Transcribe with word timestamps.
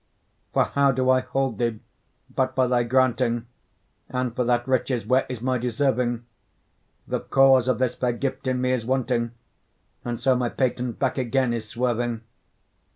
For 0.51 0.63
how 0.63 0.91
do 0.91 1.11
I 1.11 1.19
hold 1.19 1.59
thee 1.59 1.79
but 2.33 2.55
by 2.55 2.65
thy 2.65 2.81
granting? 2.81 3.45
And 4.09 4.35
for 4.35 4.43
that 4.45 4.67
riches 4.67 5.05
where 5.05 5.27
is 5.29 5.41
my 5.43 5.59
deserving? 5.59 6.25
The 7.07 7.19
cause 7.19 7.67
of 7.67 7.77
this 7.77 7.93
fair 7.93 8.11
gift 8.13 8.47
in 8.47 8.61
me 8.61 8.71
is 8.71 8.83
wanting, 8.83 9.33
And 10.03 10.19
so 10.19 10.35
my 10.35 10.49
patent 10.49 10.97
back 10.97 11.19
again 11.19 11.53
is 11.53 11.69
swerving. 11.69 12.21